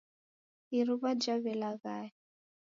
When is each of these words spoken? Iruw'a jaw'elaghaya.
Iruw'a 0.79 1.11
jaw'elaghaya. 1.23 2.11